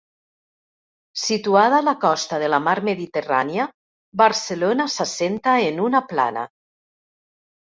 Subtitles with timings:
[1.23, 3.67] Situada a la costa de la mar Mediterrània,
[4.23, 6.49] Barcelona s'assenta en una plana.